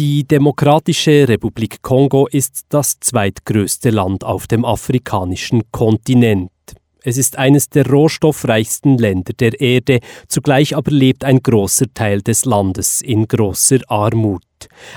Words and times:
Die 0.00 0.26
Demokratische 0.26 1.28
Republik 1.28 1.82
Kongo 1.82 2.26
ist 2.26 2.64
das 2.70 2.98
zweitgrößte 3.00 3.90
Land 3.90 4.24
auf 4.24 4.46
dem 4.46 4.64
afrikanischen 4.64 5.60
Kontinent. 5.72 6.50
Es 7.02 7.18
ist 7.18 7.36
eines 7.36 7.68
der 7.68 7.86
rohstoffreichsten 7.86 8.96
Länder 8.96 9.34
der 9.34 9.60
Erde, 9.60 10.00
zugleich 10.26 10.74
aber 10.74 10.90
lebt 10.90 11.22
ein 11.22 11.42
großer 11.42 11.84
Teil 11.92 12.22
des 12.22 12.46
Landes 12.46 13.02
in 13.02 13.28
großer 13.28 13.80
Armut. 13.88 14.40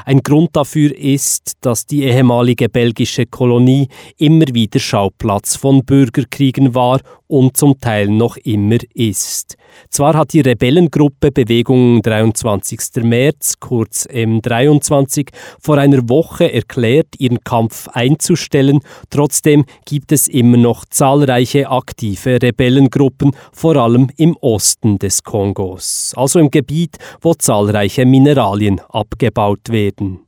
Ein 0.05 0.21
Grund 0.23 0.55
dafür 0.55 0.96
ist, 0.98 1.54
dass 1.61 1.86
die 1.86 2.04
ehemalige 2.04 2.70
belgische 2.70 3.25
Kolonie 3.25 3.88
immer 4.18 4.46
wieder 4.54 4.79
Schauplatz 4.79 5.55
von 5.55 5.84
Bürgerkriegen 5.86 6.75
war 6.75 7.00
und 7.34 7.57
zum 7.57 7.79
Teil 7.79 8.10
noch 8.10 8.38
immer 8.38 8.78
ist. 8.93 9.57
Zwar 9.89 10.15
hat 10.15 10.34
die 10.34 10.41
Rebellengruppe 10.41 11.32
Bewegung 11.32 12.02
23. 12.04 13.04
März, 13.04 13.55
kurz 13.60 14.05
M23, 14.05 15.29
vor 15.60 15.80
einer 15.80 16.07
Woche 16.09 16.54
erklärt, 16.54 17.07
ihren 17.18 17.43
Kampf 17.43 17.87
einzustellen, 17.87 18.82
trotzdem 19.09 19.65
gibt 19.86 20.11
es 20.11 20.28
immer 20.28 20.57
noch 20.57 20.86
zahlreiche 20.86 21.70
aktive 21.70 22.39
Rebellengruppen, 22.42 23.36
vor 23.51 23.78
allem 23.78 24.09
im 24.18 24.36
Osten 24.37 25.00
des 25.00 25.23
Kongos, 25.23 26.14
also 26.15 26.37
im 26.39 26.51
Gebiet, 26.51 26.98
wo 27.21 27.34
zahlreiche 27.34 28.06
Mineralien 28.06 28.79
abgebaut 28.89 29.53
werden. 29.70 30.20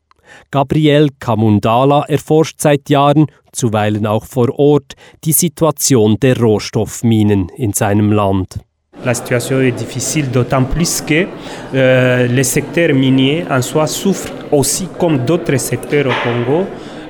Gabriel 0.51 1.09
Kamundala 1.19 2.03
erforscht 2.07 2.59
seit 2.59 2.89
Jahren, 2.89 3.27
zuweilen 3.51 4.05
auch 4.05 4.25
vor 4.25 4.57
Ort, 4.57 4.93
die 5.23 5.31
Situation 5.31 6.17
der 6.19 6.39
Rohstoffminen 6.39 7.49
in 7.57 7.73
seinem 7.73 8.11
Land. 8.11 8.59
La 9.03 9.13
situation 9.13 9.61
est 9.61 9.77
difficile, 9.77 10.27
d'autant 10.31 10.63
plus 10.63 11.01
que 11.01 11.27
euh, 11.73 12.27
le 12.27 12.43
secteur 12.43 12.93
minier 12.93 13.45
en 13.49 13.61
soi 13.61 13.87
souffre 13.87 14.31
aussi, 14.51 14.87
comme 14.97 15.25
d'autres 15.25 15.57
secteurs 15.57 16.07
au 16.07 16.13
Congo, 16.23 16.65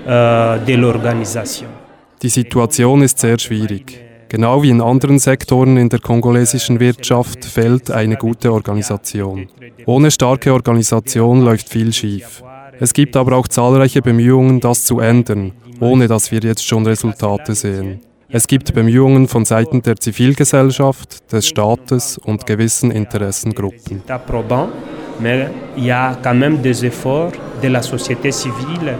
euh, 0.07 0.57
de 0.57 0.73
l'organisation. 0.73 1.67
Die 2.21 2.29
Situation 2.29 3.01
ist 3.03 3.19
sehr 3.19 3.37
schwierig. 3.37 4.01
Genau 4.29 4.63
wie 4.63 4.69
in 4.69 4.81
anderen 4.81 5.19
Sektoren 5.19 5.77
in 5.77 5.89
der 5.89 5.99
kongolesischen 5.99 6.79
Wirtschaft 6.79 7.45
fehlt 7.45 7.91
eine 7.91 8.15
gute 8.15 8.51
Organisation. 8.51 9.47
Ohne 9.85 10.11
starke 10.11 10.53
Organisation 10.53 11.41
läuft 11.41 11.69
viel 11.69 11.93
schief. 11.93 12.43
Es 12.79 12.93
gibt 12.93 13.15
aber 13.15 13.37
auch 13.37 13.47
zahlreiche 13.47 14.01
Bemühungen, 14.01 14.59
das 14.59 14.83
zu 14.83 14.99
ändern, 14.99 15.53
ohne 15.79 16.07
dass 16.07 16.31
wir 16.31 16.39
jetzt 16.39 16.65
schon 16.65 16.85
Resultate 16.85 17.55
sehen. 17.55 18.01
Es 18.27 18.47
gibt 18.47 18.73
Bemühungen 18.73 19.27
von 19.27 19.45
Seiten 19.45 19.81
der 19.81 19.95
Zivilgesellschaft, 19.97 21.31
des 21.31 21.47
Staates 21.47 22.17
und 22.17 22.45
gewissen 22.45 22.91
Interessengruppen. 22.91 24.01
Mais 25.19 25.47
il 25.77 25.85
y 25.85 25.91
a 25.91 26.17
quand 26.21 26.37
même 26.37 26.61
des 26.61 26.83
efforts 26.83 27.31
de 27.61 27.69
la 27.69 27.81
société 27.81 28.31
civile, 28.31 28.95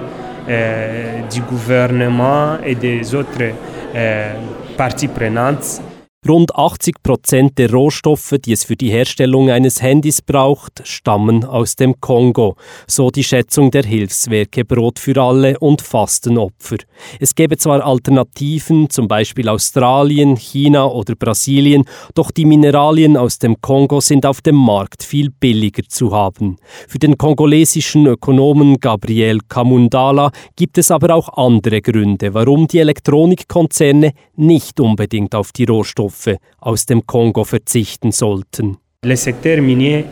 euh, 0.48 1.22
du 1.30 1.42
gouvernement 1.42 2.58
et 2.64 2.76
des 2.76 3.14
autres 3.14 3.52
euh, 3.94 4.34
parties 4.76 5.10
prenantes 5.10 5.82
Rund 6.28 6.56
80 6.56 7.04
Prozent 7.04 7.60
der 7.60 7.72
Rohstoffe, 7.72 8.34
die 8.44 8.54
es 8.54 8.64
für 8.64 8.76
die 8.76 8.90
Herstellung 8.90 9.52
eines 9.52 9.84
Handys 9.84 10.24
braucht, 10.24 10.82
stammen 10.84 11.44
aus 11.46 11.76
dem 11.76 12.02
Kongo, 12.02 12.56
so 12.88 13.12
die 13.12 13.24
Schätzung 13.24 13.70
der 13.70 13.84
Hilfswerke 13.84 14.66
Brot 14.66 14.98
für 14.98 15.22
alle 15.22 15.60
und 15.60 15.84
Fastenopfer. 15.84 16.78
Es 17.20 17.36
gäbe 17.36 17.58
zwar 17.58 17.86
Alternativen, 17.86 18.90
zum 18.90 19.08
Beispiel 19.08 19.48
Australien, 19.48 20.36
China 20.36 20.86
oder 20.86 21.14
Brasilien, 21.14 21.86
doch 22.16 22.32
die 22.32 22.46
Mineralien 22.46 23.18
aus 23.18 23.38
dem 23.38 23.62
Kongo 23.62 24.02
sind 24.02 24.26
auf 24.26 24.42
dem 24.42 24.56
Markt 24.56 25.04
viel 25.04 25.30
billiger 25.30 25.84
zu 25.88 26.12
haben. 26.12 26.56
Für 26.88 26.98
den 26.98 27.20
kongolesischen 27.20 28.08
Ökonomen 28.08 28.80
Gabriel 28.80 29.42
Kamundala 29.48 30.32
gibt 30.56 30.80
es 30.80 30.90
aber 30.90 31.14
auch 31.14 31.30
andere 31.38 31.84
Gründe, 31.84 32.34
warum 32.34 32.66
die 32.66 32.80
Elektronikkonzerne 32.80 34.14
nicht 34.38 34.80
unbedingt 34.80 35.36
auf 35.36 35.52
die 35.52 35.66
Rohstoffe 35.66 36.15
Rohstoffe 36.16 36.38
aus 36.60 36.86
dem 36.86 37.06
Kongo 37.06 37.44
verzichten 37.44 38.12
sollten. 38.12 38.78
Le 39.04 39.16
secteur 39.16 39.62
minier 39.62 40.06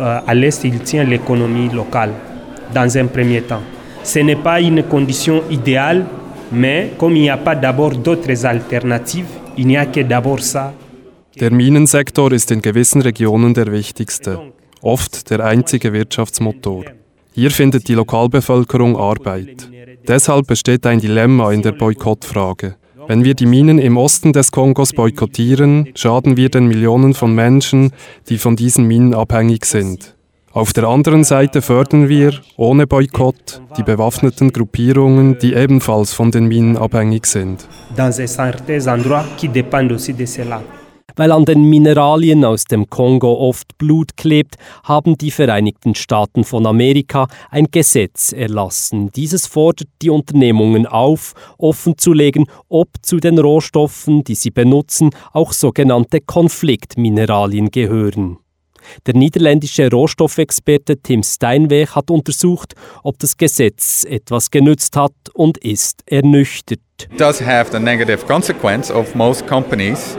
euh, 0.00 0.20
à 0.26 0.34
l'est, 0.34 0.64
il 0.64 0.80
tient 0.80 1.04
l'économie 1.04 1.68
locale 1.68 2.12
dans 2.74 2.96
un 2.96 3.06
premier 3.06 3.42
temps. 3.42 3.62
Ce 4.02 4.20
n'est 4.20 4.42
pas 4.42 4.60
une 4.60 4.82
condition 4.84 5.42
idéale, 5.50 6.06
mais 6.52 6.92
comme 6.98 7.16
il 7.16 7.22
n'y 7.22 7.30
a 7.30 7.36
pas 7.36 7.54
d'abord 7.54 7.96
d'autres 7.96 8.46
alternatives, 8.46 9.28
il 9.56 9.66
n'y 9.66 9.76
a 9.76 9.86
que 9.86 10.00
d'abord 10.00 10.40
ça. 10.40 10.72
Der 11.38 11.52
Minensektor 11.52 12.32
ist 12.32 12.50
in 12.50 12.62
gewissen 12.62 13.00
Regionen 13.02 13.54
der 13.54 13.70
wichtigste, 13.70 14.40
oft 14.82 15.30
der 15.30 15.44
einzige 15.44 15.92
Wirtschaftsmotor. 15.92 16.84
Hier 17.32 17.50
findet 17.52 17.86
die 17.86 17.94
Lokalbevölkerung 17.94 18.96
Arbeit. 18.96 19.68
Deshalb 20.08 20.48
besteht 20.48 20.84
ein 20.86 20.98
Dilemma 20.98 21.52
in 21.52 21.62
der 21.62 21.72
Boykottfrage. 21.72 22.74
Wenn 23.08 23.24
wir 23.24 23.32
die 23.32 23.46
Minen 23.46 23.78
im 23.78 23.96
Osten 23.96 24.34
des 24.34 24.52
Kongos 24.52 24.92
boykottieren, 24.92 25.88
schaden 25.94 26.36
wir 26.36 26.50
den 26.50 26.66
Millionen 26.66 27.14
von 27.14 27.34
Menschen, 27.34 27.92
die 28.28 28.36
von 28.36 28.54
diesen 28.54 28.86
Minen 28.86 29.14
abhängig 29.14 29.64
sind. 29.64 30.14
Auf 30.52 30.74
der 30.74 30.84
anderen 30.84 31.24
Seite 31.24 31.62
fördern 31.62 32.10
wir, 32.10 32.34
ohne 32.58 32.86
Boykott, 32.86 33.62
die 33.78 33.82
bewaffneten 33.82 34.52
Gruppierungen, 34.52 35.38
die 35.38 35.54
ebenfalls 35.54 36.12
von 36.12 36.30
den 36.30 36.48
Minen 36.48 36.76
abhängig 36.76 37.24
sind. 37.24 37.66
Dans 37.96 38.14
certains 38.14 38.86
endroits 38.86 39.24
qui 39.38 39.48
dépendent 39.48 39.92
aussi 39.92 40.12
de 40.12 40.26
cela. 40.26 40.62
Weil 41.16 41.32
an 41.32 41.44
den 41.44 41.64
Mineralien 41.64 42.44
aus 42.44 42.64
dem 42.64 42.88
Kongo 42.88 43.32
oft 43.34 43.76
Blut 43.78 44.16
klebt, 44.16 44.56
haben 44.84 45.16
die 45.18 45.30
Vereinigten 45.30 45.94
Staaten 45.94 46.44
von 46.44 46.66
Amerika 46.66 47.26
ein 47.50 47.66
Gesetz 47.70 48.32
erlassen. 48.32 49.10
Dieses 49.12 49.46
fordert 49.46 49.88
die 50.02 50.10
Unternehmungen 50.10 50.86
auf, 50.86 51.34
offenzulegen, 51.58 52.46
ob 52.68 52.88
zu 53.02 53.18
den 53.18 53.38
Rohstoffen, 53.38 54.22
die 54.24 54.34
sie 54.34 54.50
benutzen, 54.50 55.10
auch 55.32 55.52
sogenannte 55.52 56.20
Konfliktmineralien 56.20 57.70
gehören. 57.70 58.38
Der 59.06 59.14
niederländische 59.14 59.90
Rohstoffexperte 59.90 60.98
Tim 60.98 61.22
Steinweg 61.22 61.94
hat 61.94 62.10
untersucht, 62.10 62.74
ob 63.02 63.18
das 63.18 63.36
Gesetz 63.36 64.04
etwas 64.04 64.50
genützt 64.50 64.96
hat 64.96 65.12
und 65.34 65.58
ist 65.58 66.02
ernüchtert. 66.06 66.80
Does 67.16 67.40
have 67.40 67.70
the 67.70 67.78
negative 67.78 68.24
consequence 68.26 68.90
of 68.90 69.14
most 69.14 69.46
companies 69.46 70.16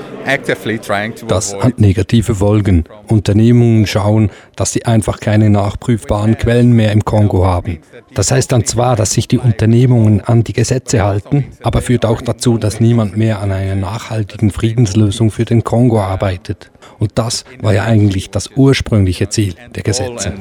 das 1.27 1.55
hat 1.55 1.79
negative 1.79 2.35
Folgen. 2.35 2.83
Unternehmungen 3.07 3.87
schauen, 3.87 4.29
dass 4.55 4.71
sie 4.71 4.85
einfach 4.85 5.19
keine 5.19 5.49
nachprüfbaren 5.49 6.37
Quellen 6.37 6.73
mehr 6.73 6.91
im 6.91 7.03
Kongo 7.03 7.45
haben. 7.45 7.79
Das 8.13 8.31
heißt 8.31 8.51
dann 8.51 8.65
zwar, 8.65 8.95
dass 8.95 9.11
sich 9.11 9.27
die 9.27 9.37
Unternehmungen 9.37 10.21
an 10.21 10.43
die 10.43 10.53
Gesetze 10.53 11.03
halten, 11.03 11.45
aber 11.63 11.81
führt 11.81 12.05
auch 12.05 12.21
dazu, 12.21 12.57
dass 12.57 12.79
niemand 12.79 13.17
mehr 13.17 13.39
an 13.39 13.51
einer 13.51 13.75
nachhaltigen 13.75 14.51
Friedenslösung 14.51 15.31
für 15.31 15.45
den 15.45 15.63
Kongo 15.63 15.99
arbeitet. 15.99 16.71
Und 16.99 17.11
das 17.15 17.45
war 17.61 17.73
ja 17.73 17.83
eigentlich 17.83 18.29
das 18.29 18.49
ursprüngliche 18.55 19.29
Ziel 19.29 19.55
der 19.75 19.83
Gesetze. 19.83 20.33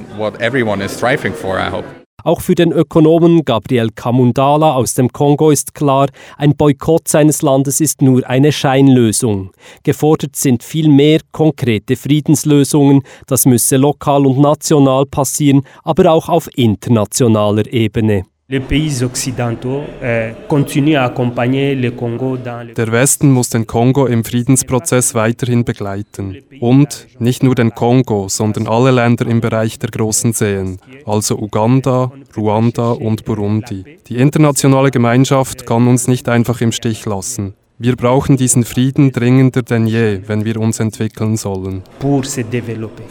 Auch 2.25 2.41
für 2.41 2.57
den 2.57 2.73
Ökonomen 2.73 3.45
Gabriel 3.45 3.91
Kamundala 3.95 4.75
aus 4.75 4.95
dem 4.95 5.13
Kongo 5.13 5.51
ist 5.51 5.75
klar, 5.75 6.09
ein 6.37 6.57
Boykott 6.57 7.07
seines 7.07 7.43
Landes 7.43 7.81
ist 7.81 8.03
nur 8.03 8.29
eine 8.29 8.51
Scheinlösung. 8.51 9.53
Gefordert 9.85 10.35
sind 10.35 10.65
viel 10.65 10.89
mehr 10.89 11.21
konkrete 11.31 11.95
Friedenslösungen, 11.95 13.03
das 13.29 13.47
müsse 13.47 13.77
lokal 13.77 14.27
und 14.27 14.39
national 14.41 15.07
passieren, 15.07 15.63
aber 15.85 16.11
auch 16.11 16.29
auf 16.29 16.49
internationaler 16.57 17.73
Ebene. 17.73 18.25
Euh, 18.51 18.61
Der 22.77 22.93
Westen 22.93 23.31
muss 23.31 23.51
den 23.51 23.67
Kongo 23.67 24.07
im 24.07 24.25
Friedensprozess 24.25 25.15
weiterhin 25.15 25.65
begleiten. 25.67 26.39
Und 26.59 27.09
nicht 27.19 27.43
nur 27.43 27.55
den 27.55 27.75
Kongo, 27.75 28.31
sondern 28.31 28.67
alle 28.67 28.91
Länder 28.91 29.27
im 29.27 29.43
Bereich 29.43 29.79
der 29.79 29.91
großen 29.91 30.33
Seen, 30.33 30.79
also 31.05 31.37
Uganda, 31.39 32.11
Ruanda 32.35 32.93
und 32.93 33.27
Burundi. 33.27 33.85
Die 34.07 34.17
internationale 34.17 34.91
Gemeinschaft 34.91 35.67
kann 35.67 35.87
uns 35.87 36.09
nicht 36.09 36.27
einfach 36.31 36.63
im 36.63 36.73
Stich 36.73 37.05
lassen. 37.05 37.53
Wir 37.77 37.97
brauchen 37.97 38.39
diesen 38.39 38.65
Frieden 38.65 39.13
dringender 39.13 39.61
denn 39.61 39.87
je, 39.87 40.23
wenn 40.27 40.47
wir 40.47 40.59
uns 40.59 40.81
entwickeln 40.81 41.37
sollen. 41.37 41.83
Pour 42.01 42.25
se 42.25 42.45
développer. 42.45 43.05